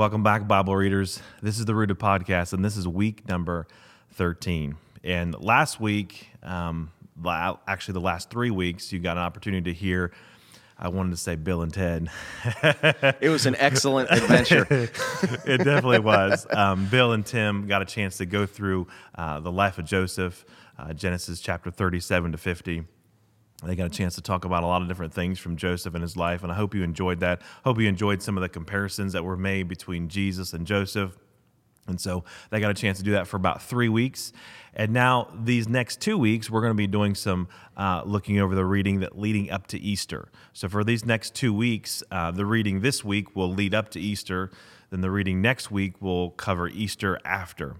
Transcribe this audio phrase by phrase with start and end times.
[0.00, 1.20] Welcome back, Bible readers.
[1.42, 3.66] This is the Rooted Podcast, and this is week number
[4.12, 4.76] 13.
[5.04, 6.90] And last week, um,
[7.68, 10.10] actually, the last three weeks, you got an opportunity to hear.
[10.78, 12.08] I wanted to say Bill and Ted.
[13.20, 14.66] it was an excellent adventure.
[14.70, 16.46] it definitely was.
[16.50, 20.46] Um, Bill and Tim got a chance to go through uh, the life of Joseph,
[20.78, 22.84] uh, Genesis chapter 37 to 50
[23.68, 26.02] they got a chance to talk about a lot of different things from Joseph and
[26.02, 27.42] his life, and I hope you enjoyed that.
[27.64, 31.16] Hope you enjoyed some of the comparisons that were made between Jesus and Joseph.
[31.86, 34.32] And so they got a chance to do that for about three weeks.
[34.72, 38.54] And now, these next two weeks, we're going to be doing some uh, looking over
[38.54, 40.28] the reading that leading up to Easter.
[40.52, 44.00] So, for these next two weeks, uh, the reading this week will lead up to
[44.00, 44.50] Easter.
[44.90, 47.76] Then the reading next week will cover Easter after.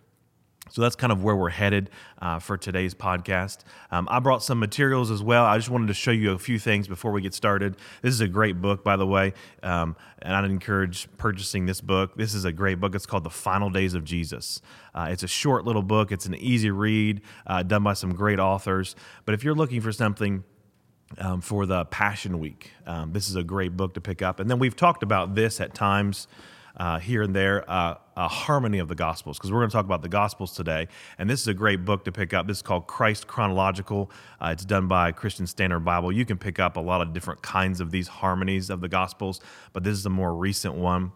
[0.70, 1.90] So that's kind of where we're headed
[2.22, 3.58] uh, for today's podcast.
[3.90, 5.44] Um, I brought some materials as well.
[5.44, 7.76] I just wanted to show you a few things before we get started.
[8.02, 12.16] This is a great book, by the way, um, and I'd encourage purchasing this book.
[12.16, 12.94] This is a great book.
[12.94, 14.62] It's called The Final Days of Jesus.
[14.94, 18.38] Uh, it's a short little book, it's an easy read, uh, done by some great
[18.38, 18.94] authors.
[19.24, 20.44] But if you're looking for something,
[21.18, 22.70] um, for the Passion Week.
[22.86, 24.38] Um, this is a great book to pick up.
[24.38, 26.28] And then we've talked about this at times
[26.76, 29.84] uh, here and there, uh, a harmony of the Gospels, because we're going to talk
[29.84, 30.88] about the Gospels today.
[31.18, 32.46] And this is a great book to pick up.
[32.46, 34.10] This is called Christ Chronological.
[34.40, 36.12] Uh, it's done by Christian Standard Bible.
[36.12, 39.40] You can pick up a lot of different kinds of these harmonies of the Gospels,
[39.72, 41.12] but this is a more recent one.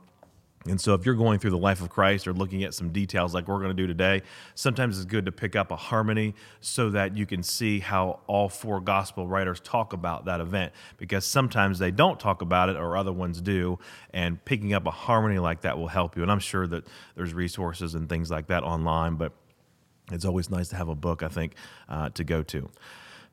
[0.66, 3.34] And so, if you're going through the life of Christ or looking at some details
[3.34, 4.22] like we're going to do today,
[4.54, 8.48] sometimes it's good to pick up a harmony so that you can see how all
[8.48, 10.72] four gospel writers talk about that event.
[10.96, 13.78] Because sometimes they don't talk about it or other ones do.
[14.14, 16.22] And picking up a harmony like that will help you.
[16.22, 19.32] And I'm sure that there's resources and things like that online, but
[20.12, 21.54] it's always nice to have a book, I think,
[21.88, 22.70] uh, to go to.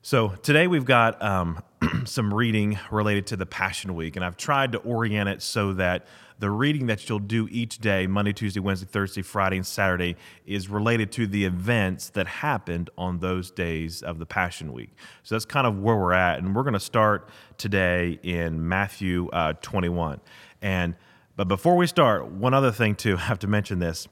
[0.04, 1.62] So today we've got um,
[2.04, 6.06] some reading related to the Passion Week, and I've tried to orient it so that
[6.42, 10.68] the reading that you'll do each day Monday, Tuesday, Wednesday, Thursday, Friday, and Saturday is
[10.68, 14.90] related to the events that happened on those days of the Passion Week.
[15.22, 19.28] So that's kind of where we're at, and we're going to start today in Matthew
[19.28, 20.20] uh, 21.
[20.60, 20.96] And
[21.36, 24.08] but before we start, one other thing too, I have to mention this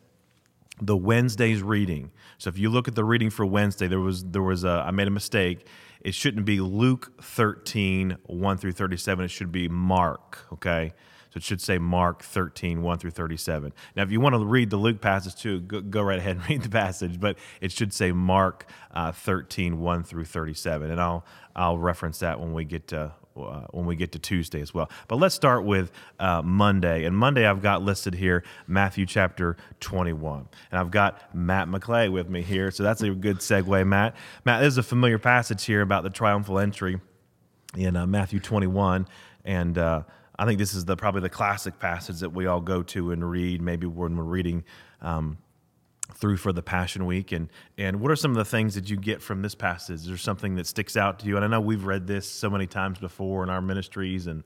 [0.80, 2.12] the Wednesday's reading.
[2.38, 4.92] So if you look at the reading for Wednesday, there was there was a I
[4.92, 5.66] made a mistake.
[6.00, 9.24] It shouldn't be Luke 13, 1 through 37.
[9.24, 10.92] It should be Mark, okay?
[11.30, 13.72] So it should say Mark 13, 1 through 37.
[13.94, 16.48] Now, if you want to read the Luke passage too, go, go right ahead and
[16.48, 20.90] read the passage, but it should say Mark uh, 13, 1 through 37.
[20.90, 21.24] And I'll,
[21.54, 24.90] I'll reference that when we get to uh, when we get to Tuesday as well.
[25.08, 27.04] But let's start with uh, Monday.
[27.04, 30.48] And Monday, I've got listed here Matthew chapter 21.
[30.70, 32.70] And I've got Matt McClay with me here.
[32.70, 34.16] So that's a good segue, Matt.
[34.44, 37.00] Matt, this is a familiar passage here about the triumphal entry
[37.76, 39.06] in uh, Matthew 21.
[39.44, 40.02] And uh,
[40.40, 43.30] I think this is the probably the classic passage that we all go to and
[43.30, 44.64] read, maybe when we're reading.
[45.02, 45.38] Um,
[46.14, 48.96] through for the Passion Week, and and what are some of the things that you
[48.96, 50.00] get from this passage?
[50.00, 51.36] Is there something that sticks out to you?
[51.36, 54.42] And I know we've read this so many times before in our ministries, and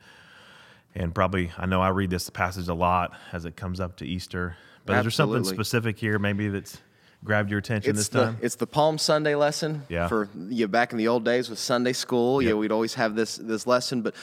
[0.94, 4.04] and probably I know I read this passage a lot as it comes up to
[4.04, 4.56] Easter.
[4.84, 4.98] But Absolutely.
[4.98, 6.78] is there something specific here, maybe that's
[7.24, 8.38] grabbed your attention it's this the, time?
[8.40, 9.82] It's the Palm Sunday lesson.
[9.88, 10.08] Yeah.
[10.08, 12.50] For you back in the old days with Sunday school, yep.
[12.50, 14.02] yeah, we'd always have this this lesson.
[14.02, 14.14] But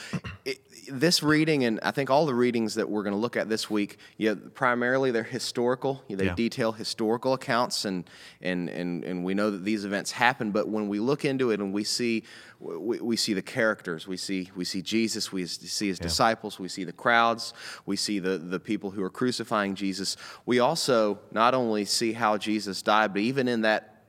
[0.45, 0.59] it,
[0.91, 3.69] this reading, and I think all the readings that we're going to look at this
[3.69, 6.03] week, yeah, primarily they're historical.
[6.09, 6.35] They yeah.
[6.35, 8.09] detail historical accounts, and,
[8.41, 10.51] and and and we know that these events happen.
[10.51, 12.23] But when we look into it and we see
[12.59, 16.03] we, we see the characters, we see we see Jesus, we see his yeah.
[16.03, 17.53] disciples, we see the crowds,
[17.85, 20.17] we see the the people who are crucifying Jesus.
[20.45, 24.03] We also not only see how Jesus died, but even in that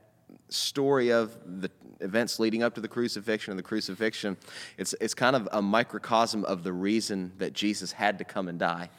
[0.49, 4.37] story of the events leading up to the crucifixion and the crucifixion,
[4.77, 8.59] it's, it's kind of a microcosm of the reason that Jesus had to come and
[8.59, 8.89] die.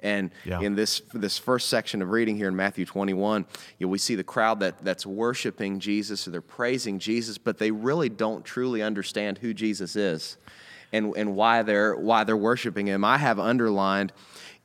[0.00, 0.60] And yeah.
[0.60, 3.46] in this this first section of reading here in Matthew 21,
[3.78, 7.58] you know, we see the crowd that, that's worshiping Jesus or they're praising Jesus, but
[7.58, 10.36] they really don't truly understand who Jesus is
[10.92, 13.04] and, and why they're why they're worshiping him.
[13.04, 14.12] I have underlined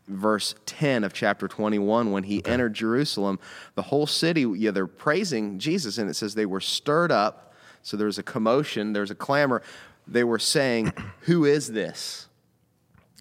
[0.09, 2.51] verse 10 of chapter 21 when he okay.
[2.51, 3.39] entered Jerusalem,
[3.75, 7.49] the whole city, yeah, they're praising Jesus, and it says they were stirred up
[7.81, 9.61] so there's a commotion, there's a clamor.
[10.07, 12.27] They were saying, Who is this?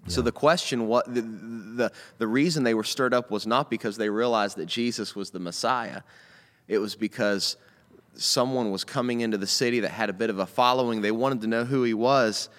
[0.03, 0.13] Yeah.
[0.13, 3.97] So the question, what the, the the reason they were stirred up was not because
[3.97, 6.01] they realized that Jesus was the Messiah.
[6.67, 7.57] It was because
[8.15, 11.01] someone was coming into the city that had a bit of a following.
[11.01, 12.49] They wanted to know who he was.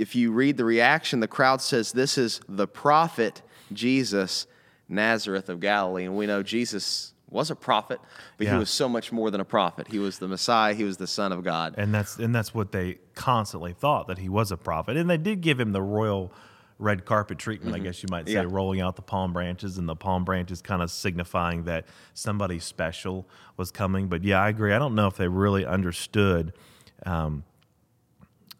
[0.00, 3.42] If you read the reaction, the crowd says, This is the prophet
[3.72, 4.46] Jesus,
[4.88, 6.04] Nazareth of Galilee.
[6.04, 8.00] And we know Jesus was a prophet,
[8.36, 8.54] but yeah.
[8.54, 9.88] he was so much more than a prophet.
[9.88, 10.74] He was the Messiah.
[10.74, 11.74] He was the Son of God.
[11.76, 14.96] And that's and that's what they constantly thought that he was a prophet.
[14.96, 16.32] And they did give him the royal
[16.78, 18.46] red carpet treatment, I guess you might say, Yeah.
[18.48, 23.28] rolling out the palm branches, and the palm branches kind of signifying that somebody special
[23.58, 24.08] was coming.
[24.08, 24.72] But yeah, I agree.
[24.72, 26.54] I don't know if they really understood
[27.04, 27.44] um,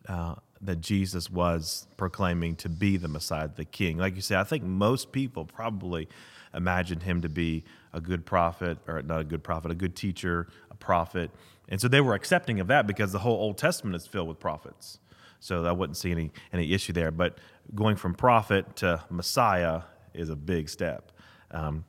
[0.07, 3.97] uh, that Jesus was proclaiming to be the Messiah, the King.
[3.97, 6.09] Like you say, I think most people probably
[6.55, 10.49] imagined him to be a good prophet, or not a good prophet, a good teacher,
[10.71, 11.31] a prophet.
[11.69, 14.39] And so they were accepting of that because the whole Old Testament is filled with
[14.39, 14.99] prophets.
[15.39, 17.11] So I wouldn't see any, any issue there.
[17.11, 17.39] But
[17.75, 21.13] going from prophet to Messiah is a big step.
[21.53, 21.85] Um,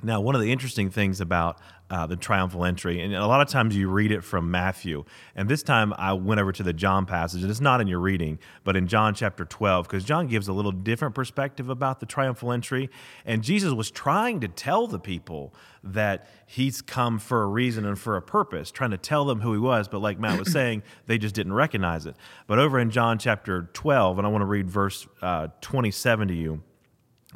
[0.00, 1.58] now, one of the interesting things about
[1.90, 5.04] uh, the triumphal entry, and a lot of times you read it from Matthew,
[5.34, 7.98] and this time I went over to the John passage, and it's not in your
[7.98, 12.06] reading, but in John chapter 12, because John gives a little different perspective about the
[12.06, 12.90] triumphal entry.
[13.24, 15.52] And Jesus was trying to tell the people
[15.82, 19.52] that he's come for a reason and for a purpose, trying to tell them who
[19.52, 22.14] he was, but like Matt was saying, they just didn't recognize it.
[22.46, 26.34] But over in John chapter 12, and I want to read verse uh, 27 to
[26.34, 26.62] you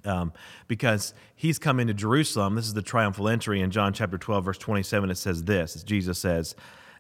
[0.05, 0.33] um,
[0.69, 2.55] because he's come into Jerusalem.
[2.55, 5.11] This is the triumphal entry in John chapter 12, verse 27.
[5.11, 6.55] It says this Jesus says,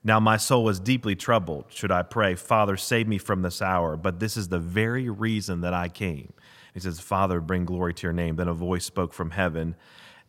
[0.04, 1.66] Now my soul is deeply troubled.
[1.68, 3.96] Should I pray, Father, save me from this hour?
[3.96, 6.32] But this is the very reason that I came.
[6.74, 8.36] He says, Father, bring glory to your name.
[8.36, 9.76] Then a voice spoke from heaven.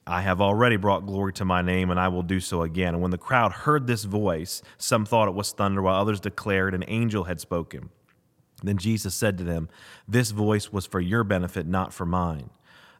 [0.05, 2.93] I have already brought glory to my name, and I will do so again.
[2.93, 6.73] And when the crowd heard this voice, some thought it was thunder, while others declared
[6.73, 7.89] an angel had spoken.
[8.61, 9.69] Then Jesus said to them,
[10.07, 12.49] This voice was for your benefit, not for mine.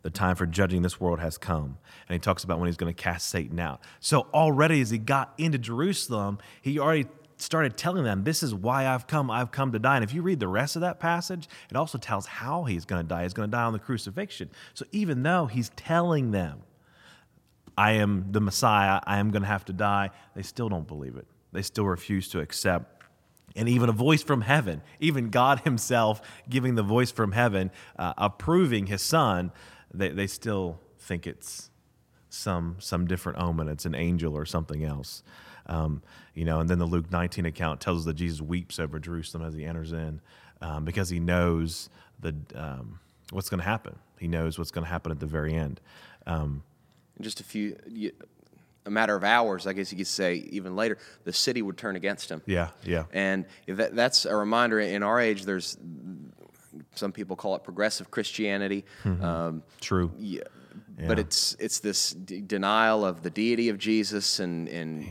[0.04, 1.78] The time for judging this world has come.
[2.08, 3.82] And he talks about when he's going to cast Satan out.
[4.00, 7.08] So already as he got into Jerusalem, he already
[7.38, 9.32] started telling them, This is why I've come.
[9.32, 9.96] I've come to die.
[9.96, 13.02] And if you read the rest of that passage, it also tells how he's going
[13.02, 13.24] to die.
[13.24, 14.50] He's going to die on the crucifixion.
[14.74, 16.62] So even though he's telling them,
[17.78, 21.16] I am the Messiah, I am going to have to die, they still don't believe
[21.16, 21.26] it.
[21.54, 22.94] They still refuse to accept
[23.56, 28.14] and even a voice from heaven, even God Himself giving the voice from heaven, uh,
[28.18, 29.52] approving His Son,
[29.94, 31.70] they, they still think it's
[32.30, 33.68] some some different omen.
[33.68, 35.24] It's an angel or something else,
[35.68, 36.02] um,
[36.34, 36.60] you know.
[36.60, 39.66] And then the Luke 19 account tells us that Jesus weeps over Jerusalem as He
[39.66, 40.20] enters in,
[40.62, 43.00] um, because He knows the um,
[43.32, 43.98] what's going to happen.
[44.20, 45.80] He knows what's going to happen at the very end.
[46.26, 46.64] Um,
[47.22, 47.78] just a few,
[48.86, 51.96] a matter of hours, I guess you could say, even later, the city would turn
[51.96, 52.42] against him.
[52.46, 54.80] yeah, yeah, And that, that's a reminder.
[54.80, 55.78] In our age, there's
[56.96, 58.86] some people call it progressive Christianity.
[59.06, 60.12] Um, true.
[60.18, 60.42] yeah,
[61.00, 61.08] Yeah.
[61.08, 65.08] But it's it's this d- denial of the deity of Jesus and and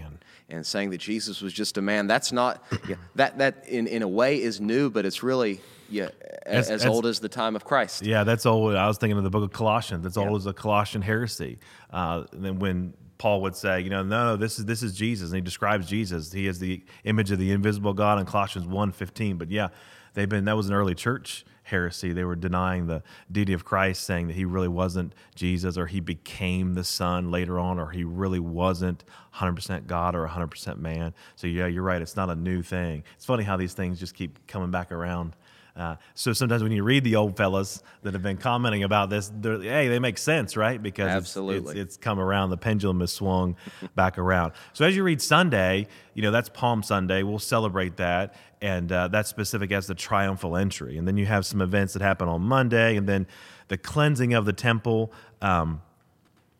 [0.48, 2.06] and saying that Jesus was just a man.
[2.06, 6.08] That's not yeah, that that in, in a way is new, but it's really yeah
[6.46, 8.04] As- as, as old as the time of Christ.
[8.04, 8.74] Yeah, that's old.
[8.74, 10.02] I was thinking of the book of Colossians.
[10.04, 11.58] That's old as the Colossian heresy.
[11.90, 14.94] Uh, and then when Paul would say, you know, no, no, this is this is
[14.94, 16.32] Jesus, and he describes Jesus.
[16.32, 19.38] He is the image of the invisible God in Colossians 1.15.
[19.38, 19.68] But yeah,
[20.14, 22.12] they've been that was an early church heresy.
[22.12, 26.00] They were denying the deity of Christ, saying that he really wasn't Jesus, or he
[26.00, 29.04] became the Son later on, or he really wasn't
[29.36, 31.14] 100% God or 100% man.
[31.36, 32.02] So yeah, you're right.
[32.02, 33.04] It's not a new thing.
[33.16, 35.36] It's funny how these things just keep coming back around.
[35.74, 39.32] Uh, so sometimes when you read the old fellas that have been commenting about this,
[39.34, 40.82] they're, hey, they make sense, right?
[40.82, 41.78] Because it's- Absolutely.
[41.80, 42.50] it's, it's come around.
[42.50, 43.56] The pendulum has swung
[43.94, 44.52] back around.
[44.74, 47.22] So as you read Sunday, you know that's Palm Sunday.
[47.22, 50.96] We'll celebrate that, and uh, that's specific as the triumphal entry.
[50.96, 53.26] And then you have some events that happen on Monday, and then
[53.68, 55.12] the cleansing of the temple.
[55.42, 55.82] Um,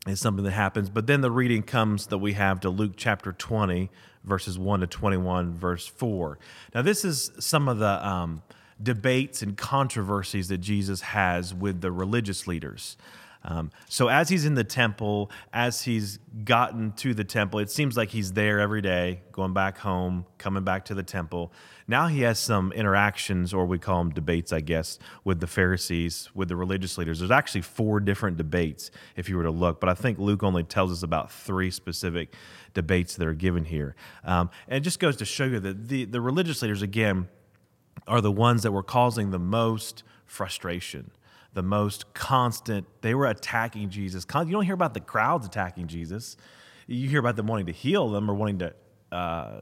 [0.07, 0.91] is something that happens.
[0.91, 3.89] But then the reading comes that we have to Luke chapter 20,
[4.25, 6.39] verses 1 to 21, verse 4.
[6.75, 8.43] Now, this is some of the um,
[8.83, 12.97] debates and controversies that Jesus has with the religious leaders.
[13.45, 17.97] Um, so, as he's in the temple, as he's gotten to the temple, it seems
[17.97, 21.53] like he's there every day, going back home, coming back to the temple.
[21.89, 26.31] Now he has some interactions, or we call them debates, I guess, with the Pharisees,
[26.35, 27.19] with the religious leaders.
[27.19, 30.63] There's actually four different debates if you were to look, but I think Luke only
[30.63, 32.35] tells us about three specific
[32.75, 33.97] debates that are given here.
[34.25, 37.29] Um, and it just goes to show you that the, the religious leaders, again,
[38.07, 41.11] are the ones that were causing the most frustration,
[41.55, 42.87] the most constant.
[43.01, 44.27] They were attacking Jesus.
[44.35, 46.37] You don't hear about the crowds attacking Jesus.
[46.87, 48.75] You hear about them wanting to heal them or wanting to
[49.13, 49.61] uh,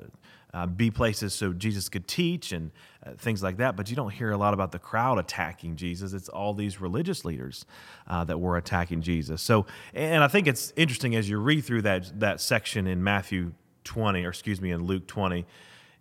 [0.53, 2.71] uh, be places so Jesus could teach and
[3.05, 3.77] uh, things like that.
[3.77, 6.13] But you don't hear a lot about the crowd attacking Jesus.
[6.13, 7.67] It's all these religious leaders
[8.07, 9.43] uh, that were attacking Jesus.
[9.43, 13.53] So, and I think it's interesting as you read through that that section in Matthew
[13.85, 15.47] 20, or excuse me, in Luke 20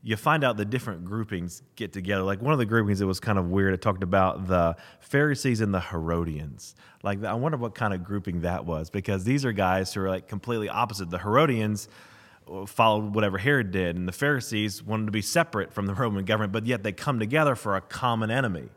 [0.01, 2.23] you find out the different groupings get together.
[2.23, 5.59] Like one of the groupings that was kind of weird, it talked about the Pharisees
[5.59, 6.75] and the Herodians.
[7.03, 10.09] Like I wonder what kind of grouping that was because these are guys who are
[10.09, 11.09] like completely opposite.
[11.09, 11.89] The Herodians
[12.49, 16.23] uh, followed whatever Herod did, and the Pharisees wanted to be separate from the Roman
[16.23, 18.69] government, but yet they come together for a common enemy.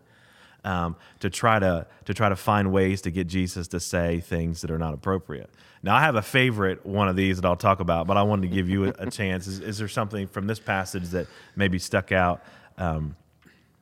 [0.65, 4.61] Um, to try to to try to find ways to get Jesus to say things
[4.63, 5.51] that are not appropriate.
[5.83, 8.43] Now, I have a favorite one of these that I'll talk about, but I wanted
[8.49, 9.49] to give you a, a chance.
[9.49, 11.27] Is, is, there something from this passage that
[11.57, 12.43] maybe stuck out?
[12.79, 13.17] Um,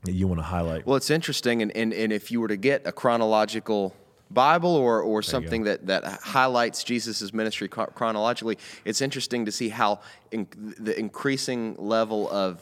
[0.05, 0.87] that you want to highlight?
[0.87, 3.95] Well, it's interesting, and, and, and if you were to get a chronological
[4.31, 10.01] Bible or, or something that, that highlights Jesus' ministry chronologically, it's interesting to see how
[10.31, 10.47] in,
[10.79, 12.61] the increasing level of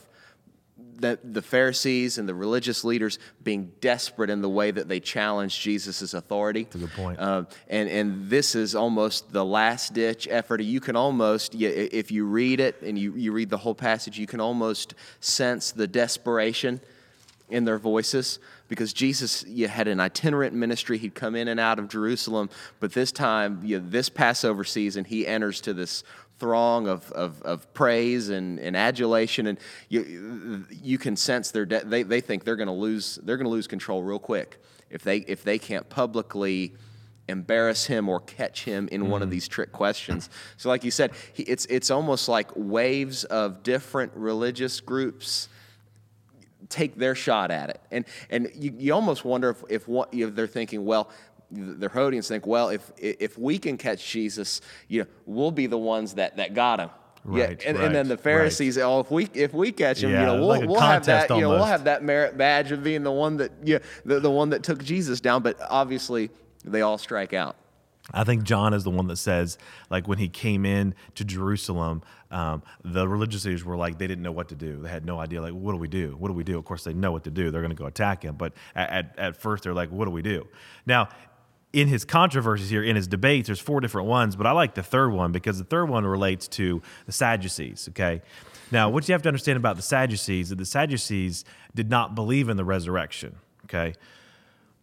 [0.99, 5.61] the, the Pharisees and the religious leaders being desperate in the way that they challenge
[5.61, 6.64] Jesus' authority.
[6.64, 7.20] That's a good point.
[7.20, 10.61] Uh, and, and this is almost the last ditch effort.
[10.61, 14.26] You can almost, if you read it and you, you read the whole passage, you
[14.26, 16.80] can almost sense the desperation
[17.49, 20.99] in their voices because Jesus you had an itinerant ministry.
[20.99, 25.04] He'd come in and out of Jerusalem, but this time, you know, this Passover season,
[25.04, 26.04] he enters to this
[26.38, 31.85] throng of, of, of praise and, and adulation, and you, you can sense their de-
[31.85, 35.02] they, they think they're going to lose they're going to lose control real quick if
[35.02, 36.75] they if they can't publicly
[37.28, 39.09] embarrass him or catch him in mm.
[39.09, 39.33] one of mm.
[39.33, 40.30] these trick questions.
[40.57, 45.49] So, like you said, he, it's it's almost like waves of different religious groups
[46.68, 47.80] take their shot at it.
[47.90, 51.09] And, and you, you almost wonder if, if, what, if they're thinking, well,
[51.50, 55.78] the Herodians think, well, if, if we can catch Jesus, you know, we'll be the
[55.78, 56.90] ones that, that got him.
[57.25, 58.85] Right, yeah, and, right, and, then the Pharisees, right.
[58.85, 61.31] oh, if we if we catch him, yeah, you know, we'll, like we'll have that,
[61.31, 61.40] almost.
[61.40, 64.31] you know, we'll have that merit badge of being the one that, yeah, the, the
[64.31, 65.43] one that took Jesus down.
[65.43, 66.31] But obviously,
[66.64, 67.57] they all strike out.
[68.14, 69.59] I think John is the one that says,
[69.90, 74.23] like, when he came in to Jerusalem, um, the religious leaders were like, they didn't
[74.23, 74.81] know what to do.
[74.81, 76.17] They had no idea, like, what do we do?
[76.19, 76.59] What do we do?
[76.59, 77.50] Of course, they know what to do.
[77.50, 78.37] They're going to go attack him.
[78.37, 80.49] But at, at, at first, they're like, what do we do?
[80.87, 81.11] Now,
[81.72, 84.82] in his controversies here, in his debates, there's four different ones, but I like the
[84.82, 88.22] third one because the third one relates to the Sadducees, okay?
[88.70, 91.44] Now, what you have to understand about the Sadducees is that the Sadducees
[91.75, 93.94] did not believe in the resurrection, okay?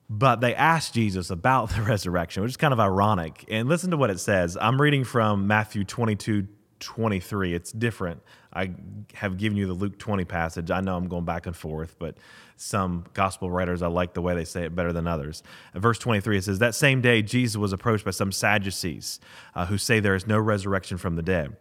[0.09, 3.45] but they asked Jesus about the resurrection, which is kind of ironic.
[3.49, 4.57] And listen to what it says.
[4.59, 6.47] I'm reading from Matthew 22
[6.79, 7.53] 23.
[7.53, 8.21] It's different.
[8.53, 8.71] I
[9.13, 10.71] have given you the Luke 20 passage.
[10.71, 12.17] I know I'm going back and forth, but
[12.57, 15.43] some gospel writers, I like the way they say it better than others.
[15.73, 19.19] Verse 23, it says, That same day, Jesus was approached by some Sadducees
[19.55, 21.55] uh, who say there is no resurrection from the dead.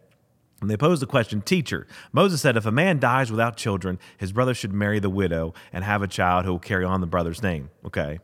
[0.61, 4.31] And they posed the question, Teacher, Moses said, if a man dies without children, his
[4.31, 7.43] brother should marry the widow and have a child who will carry on the brother's
[7.43, 7.69] name.
[7.85, 8.19] Okay.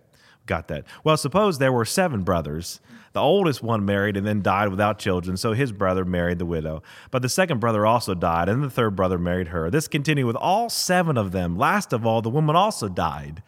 [0.52, 0.84] Got that.
[1.06, 2.82] Well, suppose there were seven brothers.
[3.14, 6.84] The oldest one married and then died without children, so his brother married the widow.
[7.10, 9.70] But the second brother also died, and the third brother married her.
[9.70, 11.58] This continued with all seven of them.
[11.58, 13.44] Last of all, the woman also died.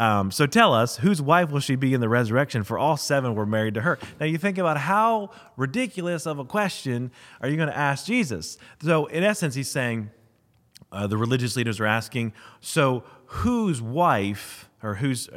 [0.00, 2.64] Um, so tell us, whose wife will she be in the resurrection?
[2.64, 3.96] For all seven were married to her.
[4.18, 7.12] Now you think about how ridiculous of a question
[7.42, 8.58] are you going to ask Jesus?
[8.82, 10.10] So in essence, he's saying,
[10.90, 15.28] uh, the religious leaders are asking, so whose wife or whose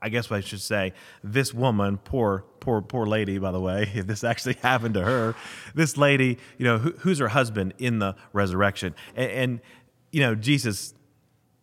[0.00, 4.06] I guess I should say, this woman, poor, poor, poor lady, by the way, if
[4.06, 5.34] this actually happened to her,
[5.74, 8.94] this lady, you know, who, who's her husband in the resurrection?
[9.14, 9.60] And, and,
[10.10, 10.94] you know, Jesus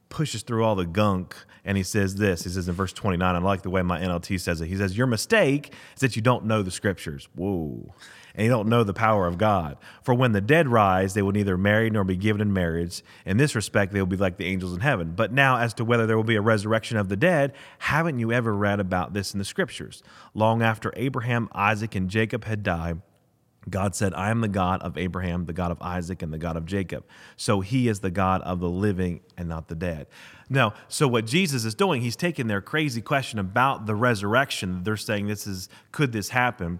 [0.09, 2.43] pushes through all the gunk and he says this.
[2.43, 4.67] He says in verse 29, I like the way my NLT says it.
[4.67, 7.27] He says, Your mistake is that you don't know the scriptures.
[7.35, 7.93] Whoa
[8.39, 9.75] and don't know the power of God.
[10.01, 13.03] For when the dead rise, they will neither marry nor be given in marriage.
[13.25, 15.11] In this respect, they will be like the angels in heaven.
[15.13, 18.31] But now, as to whether there will be a resurrection of the dead, haven't you
[18.31, 20.01] ever read about this in the scriptures?
[20.33, 23.01] Long after Abraham, Isaac, and Jacob had died,
[23.69, 26.55] God said, I am the God of Abraham, the God of Isaac, and the God
[26.55, 27.03] of Jacob.
[27.35, 30.07] So he is the God of the living and not the dead.
[30.49, 34.83] Now, so what Jesus is doing, he's taking their crazy question about the resurrection.
[34.83, 36.79] They're saying, This is, could this happen?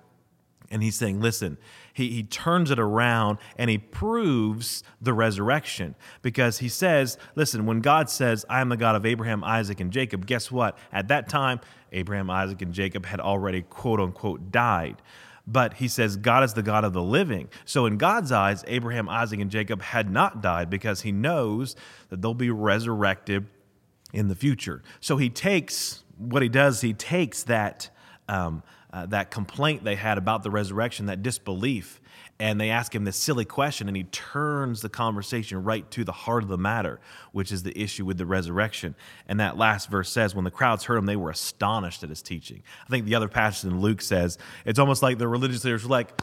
[0.71, 1.57] And he's saying, listen,
[1.93, 7.81] he, he turns it around and he proves the resurrection because he says, listen, when
[7.81, 10.77] God says, I am the God of Abraham, Isaac, and Jacob, guess what?
[10.91, 11.59] At that time,
[11.91, 15.01] Abraham, Isaac, and Jacob had already quote unquote died.
[15.47, 17.49] But he says, God is the God of the living.
[17.65, 21.75] So, in God's eyes, Abraham, Isaac, and Jacob had not died because he knows
[22.09, 23.47] that they'll be resurrected
[24.13, 24.83] in the future.
[24.99, 27.89] So, he takes what he does, he takes that.
[28.27, 32.01] Um, uh, that complaint they had about the resurrection, that disbelief.
[32.41, 36.13] And they ask him this silly question, and he turns the conversation right to the
[36.13, 37.01] heart of the matter,
[37.33, 38.95] which is the issue with the resurrection.
[39.27, 42.21] And that last verse says, When the crowds heard him, they were astonished at his
[42.21, 42.63] teaching.
[42.85, 45.89] I think the other passage in Luke says, It's almost like the religious leaders were
[45.89, 46.19] like,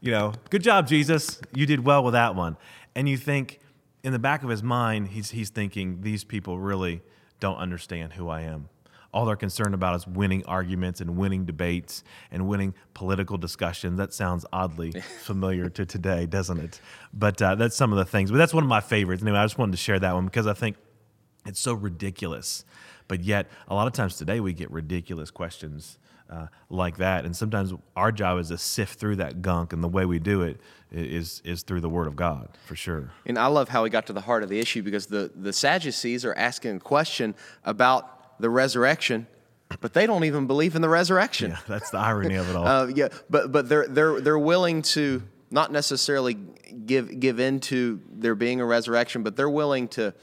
[0.00, 1.40] You know, good job, Jesus.
[1.52, 2.56] You did well with that one.
[2.94, 3.58] And you think,
[4.04, 7.02] in the back of his mind, he's, he's thinking, These people really
[7.40, 8.68] don't understand who I am
[9.12, 13.98] all they're concerned about is winning arguments and winning debates and winning political discussions.
[13.98, 16.80] That sounds oddly familiar to today, doesn't it?
[17.12, 18.30] But uh, that's some of the things.
[18.30, 19.22] But that's one of my favorites.
[19.22, 20.76] Anyway, I just wanted to share that one because I think
[21.46, 22.64] It's so ridiculous.
[23.08, 25.98] But yet, a lot of times today, we get ridiculous questions
[26.28, 27.24] uh, like that.
[27.24, 30.42] And sometimes our job is to sift through that gunk, and the way we do
[30.42, 30.60] it
[30.90, 33.12] is is through the Word of God, for sure.
[33.26, 35.52] And I love how he got to the heart of the issue because the, the
[35.52, 37.34] Sadducees are asking a question
[37.64, 39.26] about the resurrection,
[39.80, 41.50] but they don't even believe in the resurrection.
[41.52, 42.66] Yeah, that's the irony of it all.
[42.66, 48.34] Uh, yeah, but but they're they're they're willing to not necessarily give give into there
[48.34, 50.14] being a resurrection, but they're willing to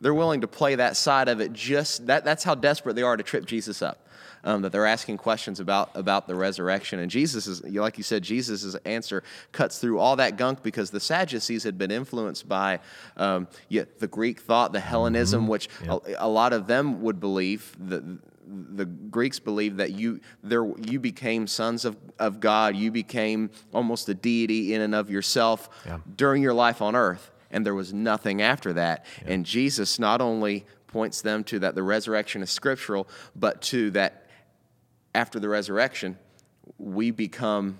[0.00, 1.52] they're willing to play that side of it.
[1.52, 4.06] Just that that's how desperate they are to trip Jesus up.
[4.42, 8.22] Um, that they're asking questions about about the resurrection, and Jesus is like you said,
[8.22, 9.22] Jesus' answer
[9.52, 12.80] cuts through all that gunk because the Sadducees had been influenced by
[13.16, 15.50] um, yeah, the Greek thought, the Hellenism, mm-hmm.
[15.50, 16.02] which yep.
[16.06, 18.02] a, a, lot of them would believe that
[18.50, 24.08] the Greeks believed that you there you became sons of, of God, you became almost
[24.08, 25.98] a deity in and of yourself yeah.
[26.16, 29.04] during your life on earth, and there was nothing after that.
[29.22, 29.34] Yeah.
[29.34, 34.26] And Jesus not only points them to that the resurrection is scriptural, but to that
[35.14, 36.18] after the resurrection,
[36.78, 37.78] we become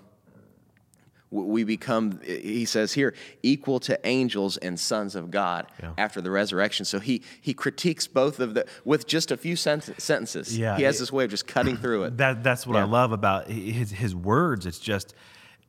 [1.32, 3.14] we become he says here
[3.44, 5.92] equal to angels and sons of god yeah.
[5.96, 6.84] after the resurrection.
[6.84, 10.58] So he he critiques both of the with just a few sent- sentences.
[10.58, 12.16] Yeah he has this way of just cutting through it.
[12.20, 12.82] That that's what yeah.
[12.82, 14.66] i love about his his words.
[14.66, 15.14] It's just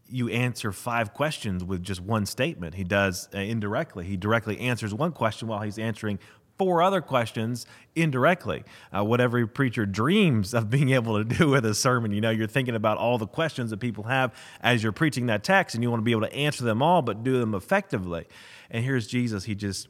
[0.10, 2.76] you answer five questions with just one statement.
[2.76, 4.06] He does uh, indirectly.
[4.06, 6.20] He directly answers one question while he's answering
[6.62, 7.66] four other questions
[7.96, 8.64] indirectly.
[8.96, 12.12] Uh, what every preacher dreams of being able to do with a sermon.
[12.12, 15.44] You know, you're thinking about all the questions that people have as you're preaching that
[15.44, 18.28] text, and you want to be able to answer them all, but do them effectively.
[18.70, 19.46] And here's Jesus.
[19.46, 19.88] He just,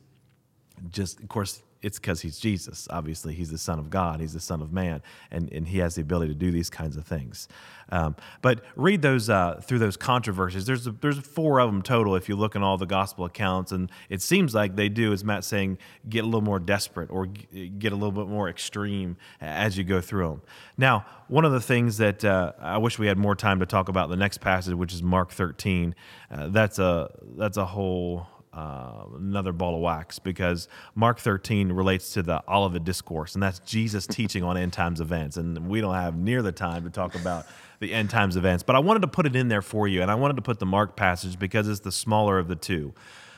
[0.90, 2.88] just of course, it's because he's Jesus.
[2.90, 4.20] Obviously, he's the Son of God.
[4.20, 6.96] He's the Son of Man, and, and he has the ability to do these kinds
[6.96, 7.48] of things.
[7.90, 10.66] Um, but read those uh, through those controversies.
[10.66, 13.72] There's a, there's four of them total if you look in all the gospel accounts,
[13.72, 17.26] and it seems like they do, as Matt saying, get a little more desperate or
[17.26, 20.42] get a little bit more extreme as you go through them.
[20.78, 23.90] Now, one of the things that uh, I wish we had more time to talk
[23.90, 25.96] about the next passage, which is Mark 13.
[26.30, 32.14] Uh, that's a that's a whole uh, another ball of wax because Mark 13 relates
[32.14, 35.38] to the Olivet Discourse, and that's Jesus teaching on end times events.
[35.38, 37.46] And we don't have near the time to talk about
[37.80, 40.12] the end times events, but I wanted to put it in there for you, and
[40.12, 42.94] I wanted to put the Mark passage because it's the smaller of the two.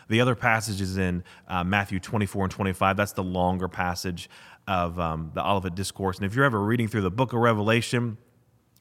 [0.10, 2.98] The other passage is in uh, Matthew 24 and 25.
[2.98, 4.30] That's the longer passage
[4.68, 6.18] of um, the Olivet Discourse.
[6.18, 8.18] And if you're ever reading through the book of Revelation,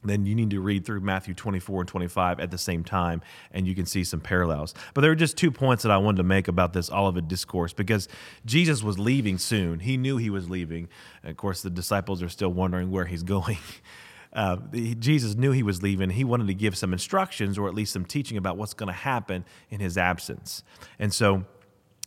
[0.05, 3.67] then you need to read through Matthew 24 and 25 at the same time, and
[3.67, 4.75] you can see some parallels.
[4.95, 7.73] But there are just two points that I wanted to make about this Olivet discourse
[7.73, 8.09] because
[8.45, 9.81] Jesus was leaving soon.
[9.81, 10.89] He knew he was leaving.
[11.23, 13.59] And of course, the disciples are still wondering where he's going.
[14.35, 14.57] Uh,
[14.99, 16.09] Jesus knew he was leaving.
[16.09, 18.95] He wanted to give some instructions or at least some teaching about what's going to
[18.95, 20.63] happen in his absence.
[20.99, 21.45] And so,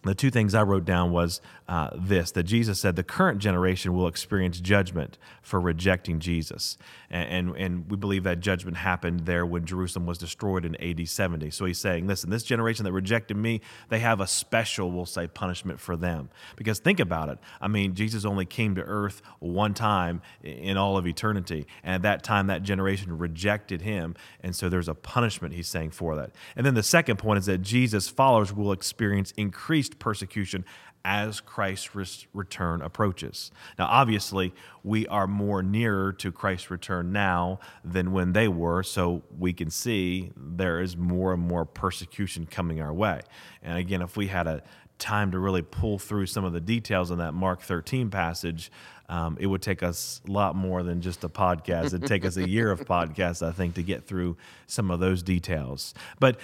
[0.05, 3.93] the two things I wrote down was uh, this that Jesus said the current generation
[3.93, 6.77] will experience judgment for rejecting Jesus.
[7.09, 11.07] And, and, and, we believe that judgment happened there when Jerusalem was destroyed in AD
[11.07, 11.51] 70.
[11.51, 15.27] So he's saying, listen, this generation that rejected me, they have a special, we'll say,
[15.27, 16.29] punishment for them.
[16.55, 17.37] Because think about it.
[17.61, 21.67] I mean, Jesus only came to earth one time in all of eternity.
[21.83, 24.15] And at that time, that generation rejected him.
[24.41, 26.31] And so there's a punishment, he's saying, for that.
[26.55, 30.65] And then the second point is that Jesus' followers will experience increased persecution
[31.05, 33.51] as Christ's return approaches.
[33.77, 39.21] Now, obviously, we are more nearer to Christ's return now than when they were, so
[39.37, 43.21] we can see there is more and more persecution coming our way.
[43.61, 44.63] And again, if we had a
[44.97, 48.71] time to really pull through some of the details in that Mark 13 passage,
[49.07, 51.87] um, it would take us a lot more than just a podcast.
[51.87, 55.21] It'd take us a year of podcasts, I think, to get through some of those
[55.21, 55.93] details.
[56.19, 56.39] But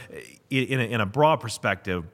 [0.52, 2.06] in a, in a broad perspective,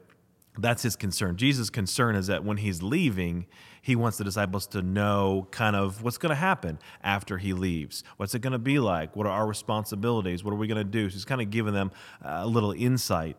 [0.57, 1.37] that's his concern.
[1.37, 3.45] Jesus' concern is that when he's leaving,
[3.81, 8.03] he wants the disciples to know kind of what's going to happen after he leaves.
[8.17, 9.15] What's it going to be like?
[9.15, 10.43] What are our responsibilities?
[10.43, 11.09] What are we going to do?
[11.09, 11.91] So he's kind of giving them
[12.21, 13.37] a little insight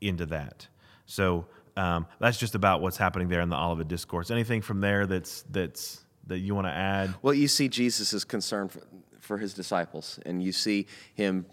[0.00, 0.66] into that.
[1.06, 4.30] So um, that's just about what's happening there in the Olivet Discourse.
[4.30, 7.14] Anything from there that's that's that you want to add?
[7.22, 8.82] Well, you see Jesus' concern for,
[9.20, 11.46] for his disciples, and you see him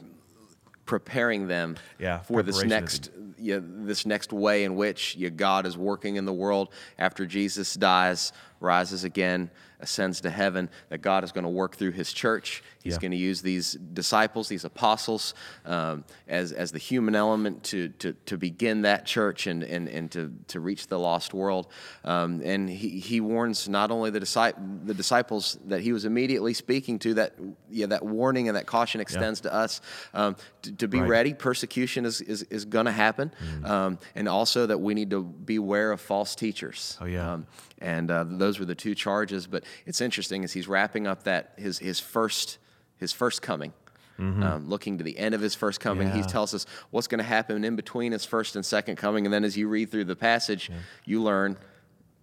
[0.88, 5.68] preparing them yeah, for this next you know, this next way in which you God
[5.68, 11.24] is working in the world after Jesus dies, rises again ascends to heaven, that God
[11.24, 12.64] is going to work through his church.
[12.88, 13.00] He's yeah.
[13.00, 15.34] going to use these disciples, these apostles,
[15.66, 20.12] um, as, as the human element to, to, to begin that church and, and, and
[20.12, 21.68] to, to reach the lost world.
[22.04, 26.54] Um, and he, he warns not only the, disci- the disciples that he was immediately
[26.54, 27.34] speaking to, that,
[27.70, 29.52] yeah, that warning and that caution extends yeah.
[29.52, 29.82] to us
[30.14, 31.10] um, to, to, be right.
[31.10, 31.34] ready.
[31.34, 33.32] Persecution is, is, is going to happen.
[33.64, 33.98] Mm.
[34.16, 36.98] and also that we need to beware of false teachers.
[37.00, 37.34] Oh, yeah.
[37.34, 37.48] Um,
[37.80, 39.48] and uh, those those were the two charges.
[39.48, 42.58] But it's interesting as he's wrapping up that his his first
[42.98, 43.74] his first coming.
[44.20, 44.42] Mm-hmm.
[44.42, 46.16] Um, looking to the end of his first coming, yeah.
[46.16, 49.26] he tells us what's going to happen in between his first and second coming.
[49.28, 50.78] And then as you read through the passage, yeah.
[51.06, 51.56] you learn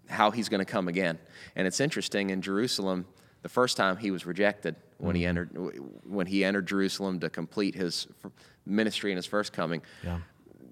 [0.08, 1.20] how he's going to come again.
[1.54, 3.06] And it's interesting in Jerusalem,
[3.42, 5.20] the first time he was rejected when mm-hmm.
[5.20, 8.08] he entered when he entered Jerusalem to complete his
[8.66, 9.80] ministry in his first coming.
[10.02, 10.18] Yeah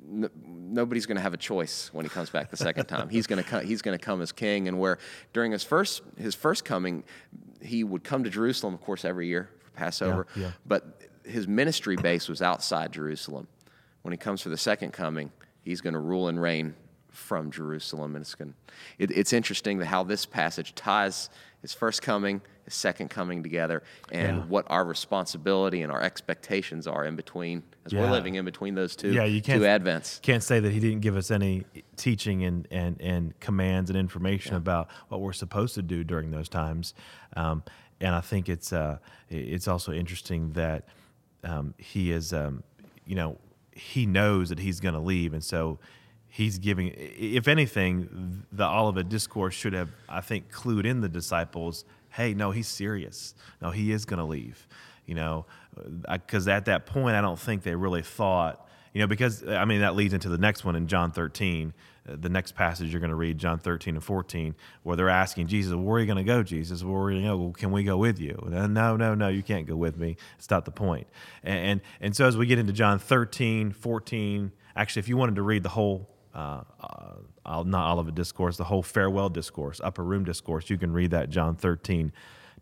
[0.04, 3.08] nobody's going to have a choice when he comes back the second time.
[3.08, 4.98] he's going to come, he's going to come as king, and where
[5.32, 7.04] during his first his first coming,
[7.60, 10.26] he would come to Jerusalem, of course, every year Passover.
[10.36, 10.50] Yeah, yeah.
[10.66, 13.48] But his ministry base was outside Jerusalem.
[14.02, 15.30] When he comes for the second coming,
[15.62, 16.74] he's going to rule and reign
[17.10, 18.54] from Jerusalem, and it's going.
[18.98, 21.30] It, it's interesting how this passage ties
[21.60, 24.44] his first coming, his second coming together, and yeah.
[24.44, 28.00] what our responsibility and our expectations are in between as yeah.
[28.00, 30.20] we're living in between those two, yeah, you can't, two advents.
[30.22, 31.64] Can't say that he didn't give us any
[31.96, 34.58] teaching and, and, and commands and information yeah.
[34.58, 36.94] about what we're supposed to do during those times.
[37.36, 37.62] Um,
[38.02, 38.98] and I think it's uh,
[39.30, 40.84] it's also interesting that
[41.44, 42.62] um, he is, um,
[43.06, 43.38] you know,
[43.72, 45.78] he knows that he's going to leave, and so
[46.28, 46.92] he's giving.
[46.96, 51.86] If anything, the Olivet discourse should have, I think, clued in the disciples.
[52.10, 53.34] Hey, no, he's serious.
[53.62, 54.66] No, he is going to leave
[55.06, 55.46] you know,
[56.10, 59.80] because at that point, I don't think they really thought, you know, because I mean,
[59.80, 61.72] that leads into the next one in John 13, uh,
[62.04, 65.74] the next passage you're going to read, John 13 and 14, where they're asking Jesus,
[65.74, 66.82] Where are you going to go, Jesus?
[66.82, 67.36] Where are you going to go?
[67.36, 68.42] Well, can we go with you?
[68.48, 70.16] No, no, no, you can't go with me.
[70.38, 71.06] It's not the point.
[71.42, 75.36] And, and, and so as we get into John 13, 14, actually, if you wanted
[75.36, 76.62] to read the whole uh,
[77.44, 80.70] uh, not Olivet discourse, the whole farewell discourse, upper room discourse.
[80.70, 82.12] You can read that John 13,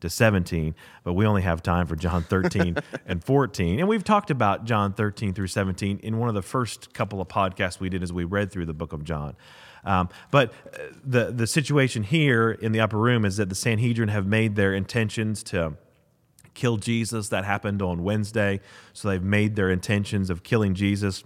[0.01, 3.79] to 17, but we only have time for John 13 and 14.
[3.79, 7.29] And we've talked about John 13 through 17 in one of the first couple of
[7.29, 9.37] podcasts we did as we read through the book of John.
[9.85, 14.09] Um, but uh, the, the situation here in the upper room is that the Sanhedrin
[14.09, 15.75] have made their intentions to
[16.55, 17.29] kill Jesus.
[17.29, 18.61] That happened on Wednesday.
[18.93, 21.25] So they've made their intentions of killing Jesus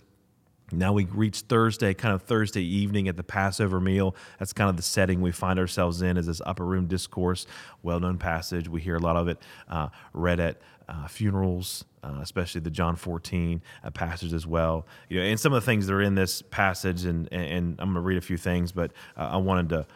[0.79, 4.15] now we reach Thursday, kind of Thursday evening at the Passover meal.
[4.39, 7.47] That's kind of the setting we find ourselves in as this upper room discourse,
[7.83, 8.69] well known passage.
[8.69, 12.97] We hear a lot of it uh, read at uh, funerals, uh, especially the John
[12.97, 14.87] 14 uh, passage as well.
[15.09, 17.93] You know, and some of the things that are in this passage, and, and I'm
[17.93, 19.87] going to read a few things, but uh, I wanted to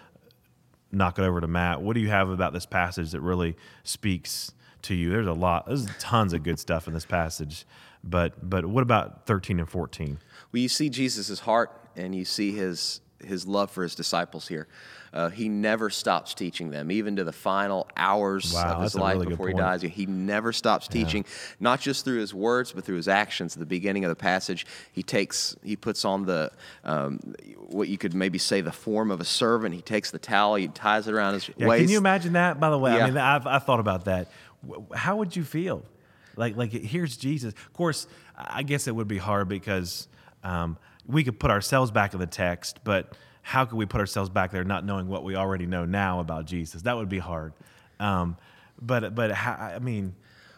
[0.91, 1.83] knock it over to Matt.
[1.83, 5.11] What do you have about this passage that really speaks to you?
[5.11, 7.67] There's a lot, there's tons of good stuff in this passage.
[8.05, 10.19] But but what about 13 and 14?
[10.53, 14.69] Well, you see Jesus' heart and you see his his love for his disciples here.
[15.13, 19.15] Uh, he never stops teaching them, even to the final hours wow, of his life
[19.15, 19.81] really before he dies.
[19.83, 21.57] He never stops teaching, yeah.
[21.61, 23.55] not just through his words, but through his actions.
[23.55, 26.53] At the beginning of the passage, he takes, he puts on the,
[26.85, 27.19] um,
[27.57, 29.75] what you could maybe say, the form of a servant.
[29.75, 31.85] He takes the towel, he ties it around his yeah, waist.
[31.85, 32.61] Can you imagine that?
[32.61, 33.05] By the way, yeah.
[33.05, 34.29] I mean, I've, I've thought about that.
[34.95, 35.85] How would you feel?
[36.37, 37.55] Like, like here's Jesus.
[37.55, 38.07] Of course,
[38.37, 40.07] I guess it would be hard because
[40.43, 44.29] um, we could put ourselves back in the text, but how could we put ourselves
[44.29, 46.83] back there not knowing what we already know now about Jesus?
[46.83, 47.55] That would be hard.
[47.99, 48.37] Um,
[48.81, 50.15] but but how, I mean,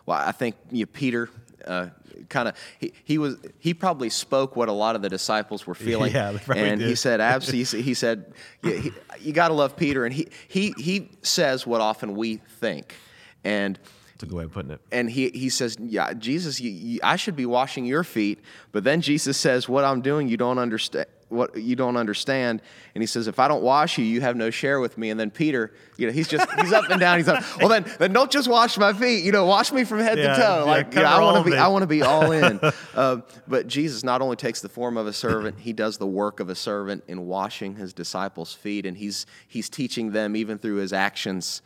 [0.06, 1.30] well, I think you know, Peter
[1.66, 1.86] uh,
[2.28, 5.74] kind of he, he was he probably spoke what a lot of the disciples were
[5.74, 6.12] feeling.
[6.20, 7.82] Yeah, and he said absolutely.
[7.82, 12.16] He said you, you got to love Peter, and he he he says what often
[12.16, 12.96] we think,
[13.44, 13.78] and
[14.20, 14.80] that's a good way of putting it.
[14.92, 18.38] And he, he says, Yeah, Jesus, you, you, I should be washing your feet.
[18.70, 21.06] But then Jesus says, What I'm doing, you don't understand.
[21.30, 22.60] What you don't understand,
[22.92, 25.20] and he says, "If I don't wash you, you have no share with me." And
[25.20, 27.18] then Peter, you know, he's just he's up and down.
[27.18, 29.22] He's like, "Well, then, then don't just wash my feet.
[29.22, 30.64] You know, wash me from head yeah, to toe.
[30.64, 32.58] Yeah, like, you know, I want to be, I want to be all in."
[32.96, 36.40] uh, but Jesus not only takes the form of a servant, he does the work
[36.40, 40.78] of a servant in washing his disciples' feet, and he's he's teaching them even through
[40.78, 41.62] his actions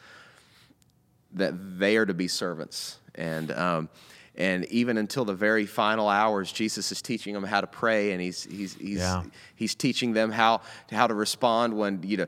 [1.35, 2.99] that they are to be servants.
[3.15, 3.89] And, um,
[4.35, 8.21] and even until the very final hours, Jesus is teaching them how to pray, and
[8.21, 9.23] he's, he's, he's, yeah.
[9.55, 12.27] he's teaching them how, how to respond when, you know,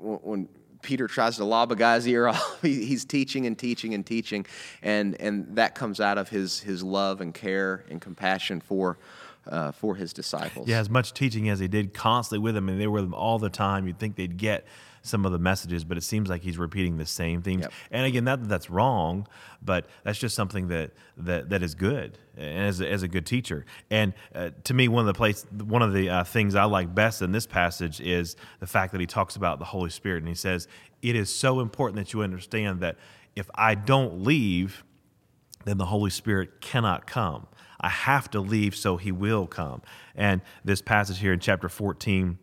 [0.00, 0.48] when
[0.82, 2.62] Peter tries to lob a guy's ear off.
[2.62, 4.46] He's teaching and teaching and teaching,
[4.82, 8.98] and and that comes out of his his love and care and compassion for
[9.46, 10.68] uh, for his disciples.
[10.68, 13.14] Yeah, as much teaching as he did constantly with them, and they were with them
[13.14, 13.86] all the time.
[13.86, 14.66] You'd think they'd get
[15.02, 17.62] some of the messages, but it seems like he's repeating the same themes.
[17.62, 17.72] Yep.
[17.90, 19.26] And again, not that that's wrong,
[19.62, 23.26] but that's just something that that, that is good and as a, as a good
[23.26, 23.64] teacher.
[23.90, 26.94] And uh, to me, one of the place, one of the uh, things I like
[26.94, 30.28] best in this passage is the fact that he talks about the Holy Spirit, and
[30.28, 30.68] he says
[31.02, 32.96] it is so important that you understand that
[33.36, 34.84] if I don't leave,
[35.64, 37.46] then the Holy Spirit cannot come.
[37.80, 39.80] I have to leave so he will come.
[40.14, 42.38] And this passage here in chapter 14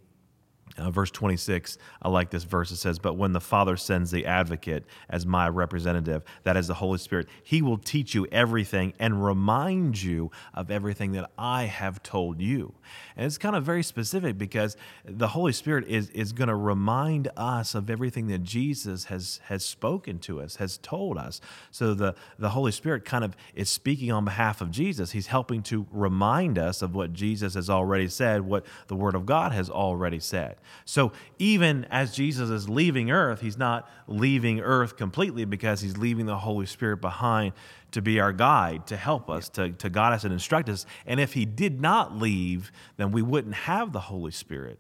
[0.78, 2.70] Uh, verse 26, I like this verse.
[2.70, 6.76] It says, But when the Father sends the advocate as my representative, that is the
[6.76, 12.04] Holy Spirit, he will teach you everything and remind you of everything that I have
[12.04, 12.76] told you.
[13.16, 17.30] And it's kind of very specific because the Holy Spirit is, is going to remind
[17.36, 21.42] us of everything that Jesus has, has spoken to us, has told us.
[21.72, 25.12] So the, the Holy Spirit kind of is speaking on behalf of Jesus.
[25.12, 29.26] He's helping to remind us of what Jesus has already said, what the Word of
[29.26, 30.58] God has already said.
[30.86, 36.26] So even as Jesus is leaving earth, he's not leaving earth completely because he's leaving
[36.26, 37.54] the Holy Spirit behind
[37.92, 40.86] to be our guide, to help us, to, to guide us and instruct us.
[41.06, 44.80] And if he did not leave, then we wouldn't have the Holy Spirit.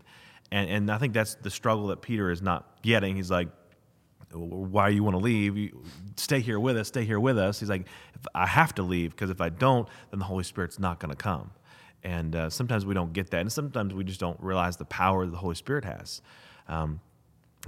[0.51, 3.15] And, and I think that's the struggle that Peter is not getting.
[3.15, 3.49] He's like,
[4.31, 5.57] why you want to leave?
[5.57, 5.83] You,
[6.15, 6.87] stay here with us.
[6.87, 7.59] Stay here with us.
[7.59, 7.87] He's like,
[8.35, 11.15] I have to leave because if I don't, then the Holy Spirit's not going to
[11.15, 11.51] come.
[12.07, 13.41] And uh, sometimes we don't get that.
[13.41, 16.21] And sometimes we just don't realize the power that the Holy Spirit has.
[16.69, 17.01] Um,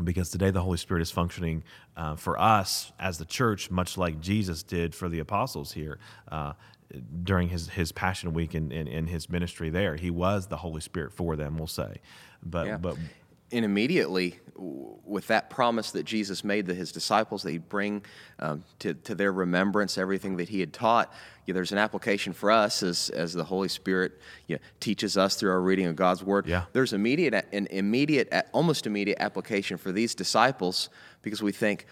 [0.02, 1.62] because today the Holy Spirit is functioning
[1.98, 6.00] uh, for us as the church, much like Jesus did for the apostles here.
[6.32, 6.54] Uh,
[7.22, 10.58] during his, his passion week and in, in, in, his ministry there he was the
[10.58, 11.98] holy spirit for them we'll say
[12.42, 12.78] but yeah.
[12.78, 12.98] but
[13.52, 18.04] and immediately with that promise that jesus made to his disciples that he'd bring
[18.40, 21.14] um, to, to their remembrance everything that he had taught
[21.50, 24.12] yeah, there's an application for us as, as the Holy Spirit
[24.46, 26.46] yeah, teaches us through our reading of God's Word.
[26.46, 26.66] Yeah.
[26.74, 30.90] There's immediate, an immediate, almost immediate application for these disciples
[31.24, 31.88] because we think,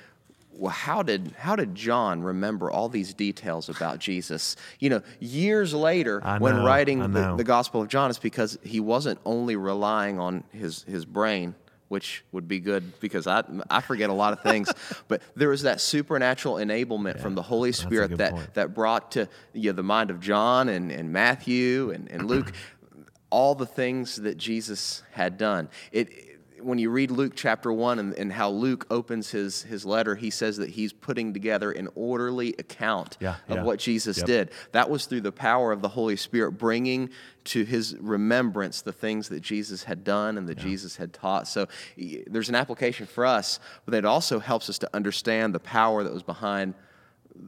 [0.57, 4.55] well, how did how did John remember all these details about Jesus?
[4.79, 8.79] You know, years later, know, when writing the, the Gospel of John, it's because he
[8.79, 11.55] wasn't only relying on his his brain
[11.89, 14.69] which would be good because I, I forget a lot of things.
[15.07, 19.29] but there was that supernatural enablement yeah, from the Holy Spirit that, that brought to
[19.53, 22.51] you know, the mind of John and, and Matthew and, and Luke
[23.29, 25.69] all the things that Jesus had done.
[25.91, 26.09] It,
[26.67, 30.29] when you read Luke chapter 1 and, and, how Luke opens his, his letter, he
[30.29, 33.63] says that he's putting together an orderly account yeah, of yeah.
[33.63, 34.27] what Jesus yep.
[34.27, 34.51] did.
[34.73, 37.09] That was through the power of the Holy Spirit bringing
[37.45, 40.63] to his remembrance the things that Jesus had done and that yeah.
[40.65, 41.47] Jesus had taught.
[41.47, 46.03] So there's an application for us, but it also helps us to understand the power
[46.03, 46.73] that was behind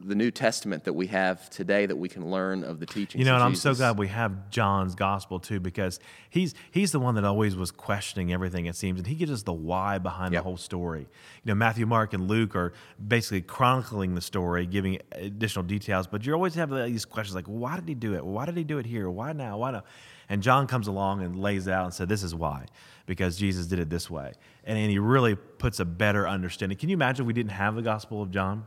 [0.04, 3.18] the New Testament that we have today that we can learn of the teachings.
[3.18, 6.00] You know, and I'm so glad we have John's gospel too, because
[6.30, 8.66] he's he's the one that always was questioning everything.
[8.66, 10.40] It seems, and he gives us the why behind yep.
[10.40, 11.00] the whole story.
[11.00, 12.72] You know, Matthew, Mark, and Luke are
[13.06, 17.76] basically chronicling the story, giving additional details, but you always have these questions like, why
[17.76, 18.24] did he do it?
[18.24, 19.10] Why did he do it here?
[19.10, 19.58] Why now?
[19.58, 19.84] Why now?
[20.28, 22.66] And John comes along and lays it out and said, this is why,
[23.06, 24.32] because Jesus did it this way,
[24.64, 26.78] and, and he really puts a better understanding.
[26.78, 28.66] Can you imagine if we didn't have the Gospel of John?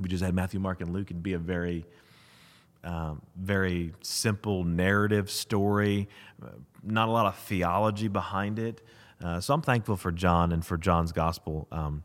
[0.00, 1.84] We just had Matthew, Mark, and Luke, it'd be a very,
[2.82, 6.08] um, very simple narrative story,
[6.42, 6.48] uh,
[6.82, 8.82] not a lot of theology behind it.
[9.22, 12.02] Uh, so I'm thankful for John and for John's gospel, um,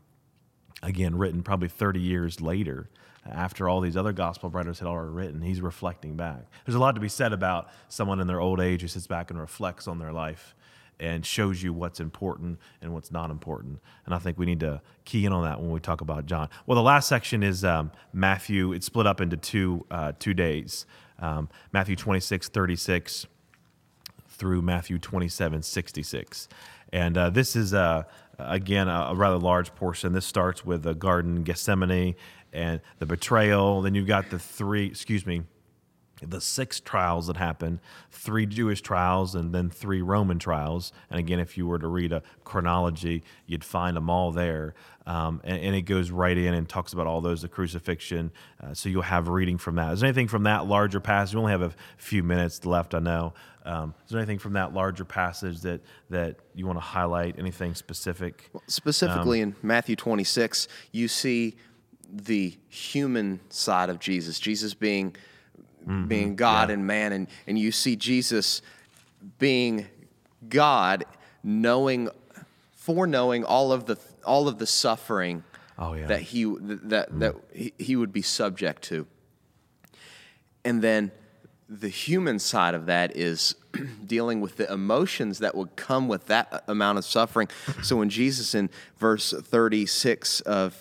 [0.82, 2.88] again, written probably 30 years later
[3.28, 5.42] after all these other gospel writers had already written.
[5.42, 6.46] He's reflecting back.
[6.64, 9.30] There's a lot to be said about someone in their old age who sits back
[9.30, 10.54] and reflects on their life
[11.00, 13.80] and shows you what's important and what's not important.
[14.06, 16.48] And I think we need to key in on that when we talk about John.
[16.66, 18.72] Well, the last section is um, Matthew.
[18.72, 20.86] It's split up into two uh, two days.
[21.18, 23.26] Um, Matthew 26, 36
[24.28, 26.48] through Matthew 27, 66.
[26.92, 28.04] And uh, this is, uh,
[28.38, 30.14] again, a, a, rather large portion.
[30.14, 32.14] This starts with the Garden Gethsemane
[32.52, 33.82] and the betrayal.
[33.82, 35.42] Then you've got the three, excuse me,
[36.26, 37.80] the six trials that happened
[38.10, 40.92] three Jewish trials and then three Roman trials.
[41.10, 44.74] And again, if you were to read a chronology, you'd find them all there.
[45.06, 48.30] Um, and, and, it goes right in and talks about all those, the crucifixion.
[48.62, 49.94] Uh, so you'll have reading from that.
[49.94, 51.34] Is there anything from that larger passage?
[51.34, 53.32] We only have a few minutes left, I know.
[53.64, 55.80] Um, is there anything from that larger passage that,
[56.10, 57.38] that you want to highlight?
[57.38, 58.50] Anything specific?
[58.52, 61.56] Well, specifically um, in Matthew 26, you see
[62.12, 65.16] the human side of Jesus, Jesus being
[65.90, 66.06] mm-hmm.
[66.06, 66.74] being God yeah.
[66.74, 68.62] and man, and, and you see Jesus
[69.38, 69.86] being
[70.48, 71.04] God,
[71.42, 72.08] knowing,
[72.72, 75.42] foreknowing all of the all of the suffering
[75.78, 76.06] oh, yeah.
[76.06, 77.18] that he that mm.
[77.20, 77.34] that
[77.78, 79.06] he, would be subject to,
[80.64, 81.10] and then
[81.68, 83.54] the human side of that is
[84.06, 87.48] dealing with the emotions that would come with that amount of suffering.
[87.82, 90.76] so when Jesus in verse 36 of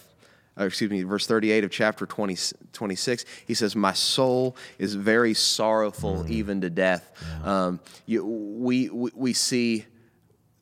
[0.66, 2.38] excuse me, verse 38 of chapter 20,
[2.74, 6.30] 26, he says, My soul is very sorrowful, mm.
[6.30, 7.12] even to death.
[7.44, 9.86] Um, you, we, we, we see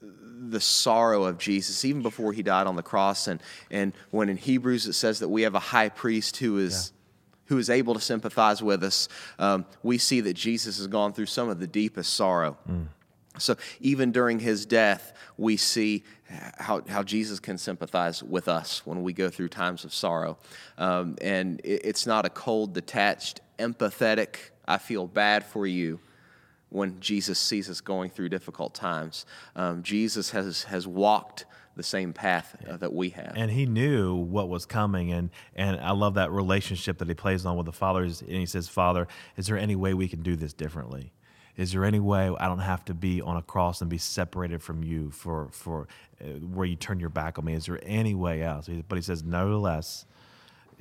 [0.02, 3.28] the sorrow of Jesus even before he died on the cross.
[3.28, 6.92] And, and when in Hebrews it says that we have a high priest who is.
[6.92, 6.94] Yeah.
[7.50, 9.08] Who is able to sympathize with us?
[9.40, 12.58] Um, we see that Jesus has gone through some of the deepest sorrow.
[12.70, 12.88] Mm
[13.40, 16.04] So even during his death, we see
[16.58, 20.38] how, how Jesus can sympathize with us when we go through times of sorrow.
[20.78, 26.00] Um, and it, it's not a cold, detached, empathetic, I feel bad for you
[26.70, 29.26] when Jesus sees us going through difficult times.
[29.56, 31.46] Um, Jesus has, has walked
[31.78, 33.34] the same path uh, that we have.
[33.36, 35.12] And he knew what was coming.
[35.12, 38.02] And, and I love that relationship that he plays on with the Father.
[38.04, 41.14] And he says, Father, is there any way we can do this differently?
[41.58, 44.62] Is there any way I don't have to be on a cross and be separated
[44.62, 45.88] from you for, for
[46.22, 47.56] uh, where you turn your back on me?
[47.56, 48.70] Is there any way else?
[48.88, 50.06] But he says, nevertheless,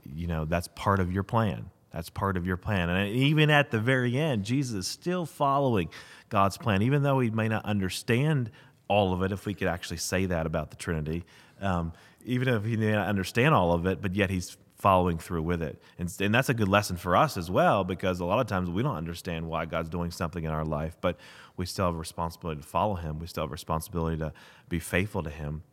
[0.04, 1.70] you know, that's part of your plan.
[1.92, 2.90] That's part of your plan.
[2.90, 5.88] And even at the very end, Jesus is still following
[6.28, 8.50] God's plan, even though he may not understand
[8.86, 11.24] all of it, if we could actually say that about the Trinity.
[11.60, 11.92] Um,
[12.26, 15.62] even if he may not understand all of it, but yet he's following through with
[15.62, 15.82] it.
[15.98, 18.70] And, and that's a good lesson for us as well, because a lot of times
[18.70, 21.16] we don't understand why God's doing something in our life, but
[21.56, 23.18] we still have a responsibility to follow Him.
[23.18, 24.32] We still have a responsibility to
[24.68, 25.64] be faithful to Him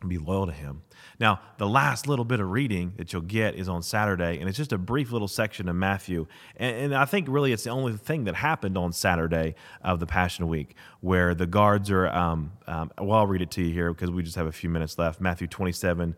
[0.00, 0.82] and be loyal to Him.
[1.18, 4.58] Now, the last little bit of reading that you'll get is on Saturday, and it's
[4.58, 6.28] just a brief little section of Matthew.
[6.56, 10.06] And, and, I think really it's the only thing that happened on Saturday of the
[10.06, 12.06] Passion Week, where the guards are.
[12.06, 14.70] Um, um, well, I'll read it to you here because we just have a few
[14.70, 15.20] minutes left.
[15.20, 16.14] Matthew 27.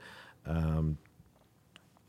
[0.47, 0.99] Um,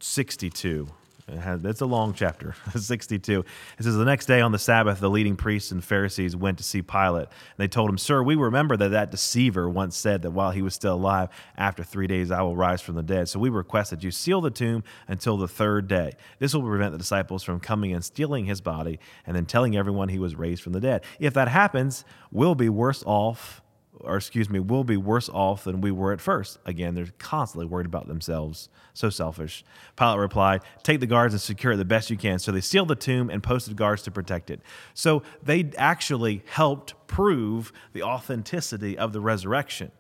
[0.06, 0.88] 62.
[1.28, 3.44] It has, it's a long chapter, 62.
[3.80, 6.64] It says, The next day on the Sabbath, the leading priests and Pharisees went to
[6.64, 7.28] see Pilate.
[7.28, 10.62] And they told him, Sir, we remember that that deceiver once said that while he
[10.62, 13.28] was still alive, after three days I will rise from the dead.
[13.28, 16.14] So we request that you seal the tomb until the third day.
[16.38, 20.10] This will prevent the disciples from coming and stealing his body and then telling everyone
[20.10, 21.04] he was raised from the dead.
[21.20, 23.64] If that happens, we'll be worse off
[24.06, 26.58] or excuse me, will be worse off than we were at first.
[26.66, 28.70] Again, they're constantly worried about themselves.
[28.94, 29.66] So selfish.
[29.98, 32.40] Pilate replied, Take the guards and secure it the best you can.
[32.40, 34.62] So they sealed the tomb and posted guards to protect it.
[34.94, 39.92] So they actually helped prove the authenticity of the resurrection.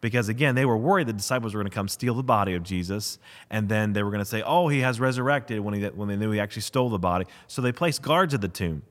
[0.00, 2.62] Because again, they were worried the disciples were going to come steal the body of
[2.62, 3.18] Jesus,
[3.50, 6.16] and then they were going to say, Oh, he has resurrected when, he, when they
[6.16, 7.24] knew he actually stole the body.
[7.46, 8.82] So they placed guards at the tomb.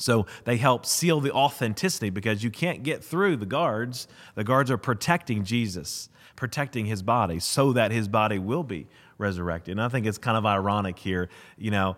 [0.00, 4.08] So they help seal the authenticity because you can't get through the guards.
[4.34, 8.86] The guards are protecting Jesus, protecting his body so that his body will be
[9.18, 9.72] resurrected.
[9.72, 11.96] And I think it's kind of ironic here, you know,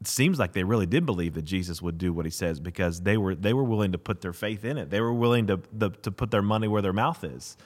[0.00, 3.00] it seems like they really did believe that Jesus would do what he says because
[3.00, 4.90] they were they were willing to put their faith in it.
[4.90, 7.56] They were willing to the, to put their money where their mouth is.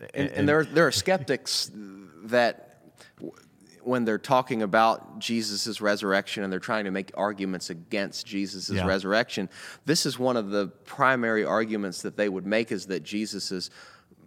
[0.00, 1.70] And, and, and there there are skeptics
[2.24, 2.80] that
[3.88, 8.86] when they're talking about Jesus' resurrection and they're trying to make arguments against Jesus' yeah.
[8.86, 9.48] resurrection,
[9.86, 13.70] this is one of the primary arguments that they would make is that Jesus'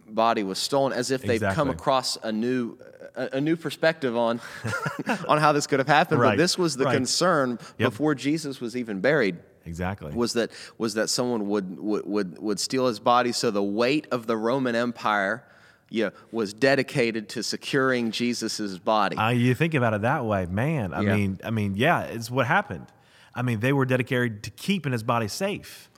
[0.08, 1.54] body was stolen, as if they've exactly.
[1.54, 2.76] come across a new
[3.14, 4.40] a, a new perspective on
[5.28, 6.20] on how this could have happened.
[6.20, 6.30] Right.
[6.30, 6.94] But this was the right.
[6.94, 7.90] concern yep.
[7.90, 9.38] before Jesus was even buried.
[9.64, 10.12] Exactly.
[10.12, 14.08] Was that was that someone would, would would would steal his body so the weight
[14.10, 15.44] of the Roman Empire
[15.92, 19.16] you was dedicated to securing Jesus's body.
[19.16, 20.94] Uh, you think about it that way, man.
[20.94, 21.14] I yeah.
[21.14, 22.86] mean, I mean, yeah, it's what happened.
[23.34, 25.90] I mean, they were dedicated to keeping his body safe,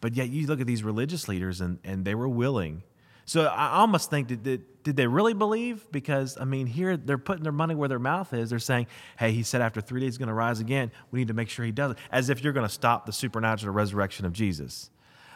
[0.00, 2.82] but yet you look at these religious leaders, and and they were willing.
[3.24, 5.86] So I almost think that did, did they really believe?
[5.92, 8.50] Because I mean, here they're putting their money where their mouth is.
[8.50, 8.86] They're saying,
[9.18, 10.90] "Hey, he said after three days he's going to rise again.
[11.10, 13.12] We need to make sure he does it." As if you're going to stop the
[13.12, 14.90] supernatural resurrection of Jesus.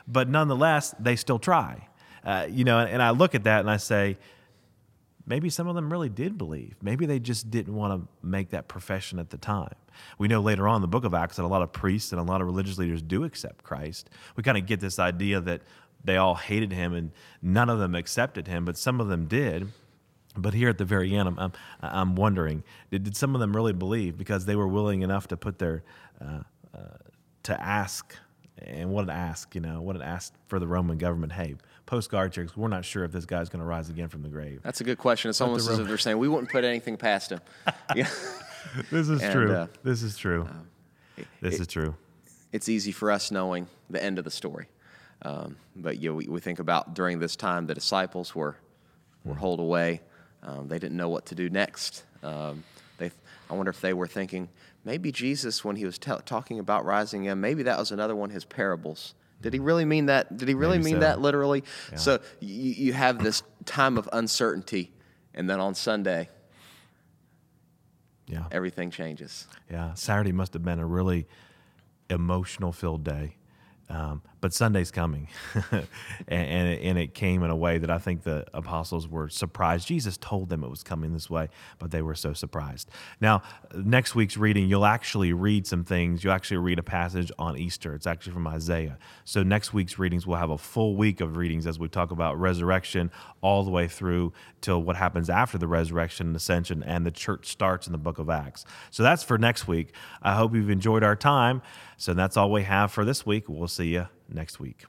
[0.08, 1.88] But nonetheless, they still try.
[2.26, 4.18] Uh, you know, and, and I look at that and I say,
[5.26, 6.74] maybe some of them really did believe.
[6.82, 9.74] Maybe they just didn't want to make that profession at the time.
[10.18, 12.20] We know later on in the book of Acts that a lot of priests and
[12.20, 14.10] a lot of religious leaders do accept Christ.
[14.34, 15.62] We kind of get this idea that
[16.04, 19.68] they all hated him and none of them accepted him, but some of them did.
[20.36, 23.56] But here at the very end, I'm, I'm, I'm wondering did, did, some of them
[23.56, 25.82] really believe because they were willing enough to put their,
[26.20, 26.40] uh,
[26.74, 26.78] uh,
[27.44, 28.14] to ask,
[28.58, 31.54] and what an ask, you know, what an ask for the Roman government, hey,
[31.86, 32.56] post guard checks.
[32.56, 34.60] We're not sure if this guy's going to rise again from the grave.
[34.62, 35.30] That's a good question.
[35.30, 37.40] It's almost as if they're saying we wouldn't put anything past him.
[37.94, 38.08] yeah.
[38.90, 39.52] This is and, true.
[39.52, 40.42] Uh, this is true.
[40.42, 40.68] Um,
[41.40, 41.94] this is true.
[42.52, 44.66] It's easy for us knowing the end of the story.
[45.22, 48.56] Um, but you know, we, we, think about during this time the disciples were
[49.24, 49.38] were mm.
[49.38, 50.02] holed away.
[50.42, 52.04] Um, they didn't know what to do next.
[52.22, 52.64] Um,
[52.98, 53.10] they,
[53.48, 54.50] I wonder if they were thinking
[54.84, 58.28] maybe Jesus, when he was t- talking about rising again, maybe that was another one
[58.30, 60.36] of his parables did he really mean that?
[60.36, 61.00] Did he really Maybe mean so.
[61.00, 61.64] that literally?
[61.92, 61.98] Yeah.
[61.98, 64.92] So you, you have this time of uncertainty,
[65.34, 66.28] and then on Sunday,
[68.26, 69.46] yeah, everything changes.
[69.70, 71.26] Yeah, Saturday must have been a really
[72.10, 73.36] emotional filled day.
[73.88, 75.26] Um, but Sunday's coming.
[75.72, 75.88] and,
[76.28, 79.88] and it, and, it, came in a way that I think the apostles were surprised.
[79.88, 81.48] Jesus told them it was coming this way,
[81.80, 82.88] but they were so surprised.
[83.20, 83.42] Now,
[83.74, 86.22] next week's reading, you'll actually read some things.
[86.22, 87.92] You'll actually read a passage on Easter.
[87.92, 88.98] It's actually from Isaiah.
[89.24, 92.38] So, next week's readings, we'll have a full week of readings as we talk about
[92.38, 97.10] resurrection all the way through till what happens after the resurrection and ascension, and the
[97.10, 98.64] church starts in the book of Acts.
[98.92, 99.92] So, that's for next week.
[100.22, 101.62] I hope you've enjoyed our time.
[101.96, 103.48] So, that's all we have for this week.
[103.48, 104.84] We'll see you next week.